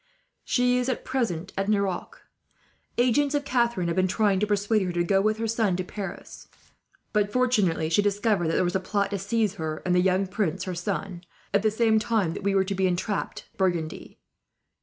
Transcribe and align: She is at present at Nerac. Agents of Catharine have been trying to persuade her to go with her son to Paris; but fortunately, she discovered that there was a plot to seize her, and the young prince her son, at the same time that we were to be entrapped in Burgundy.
She 0.43 0.79
is 0.79 0.89
at 0.89 1.05
present 1.05 1.53
at 1.55 1.69
Nerac. 1.69 2.15
Agents 2.97 3.35
of 3.35 3.45
Catharine 3.45 3.85
have 3.87 3.95
been 3.95 4.07
trying 4.07 4.39
to 4.39 4.47
persuade 4.47 4.81
her 4.81 4.91
to 4.93 5.03
go 5.03 5.21
with 5.21 5.37
her 5.37 5.47
son 5.47 5.75
to 5.75 5.83
Paris; 5.83 6.47
but 7.13 7.31
fortunately, 7.31 7.87
she 7.87 8.01
discovered 8.01 8.47
that 8.47 8.53
there 8.53 8.63
was 8.63 8.75
a 8.75 8.79
plot 8.79 9.11
to 9.11 9.19
seize 9.19 9.53
her, 9.57 9.83
and 9.85 9.93
the 9.93 9.99
young 10.01 10.25
prince 10.25 10.63
her 10.63 10.73
son, 10.73 11.21
at 11.53 11.61
the 11.61 11.69
same 11.69 11.99
time 11.99 12.33
that 12.33 12.41
we 12.41 12.55
were 12.55 12.63
to 12.65 12.73
be 12.73 12.87
entrapped 12.87 13.41
in 13.53 13.57
Burgundy. 13.57 14.17